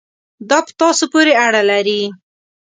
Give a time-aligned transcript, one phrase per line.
[0.49, 2.01] دا په تاسو پورې اړه لري.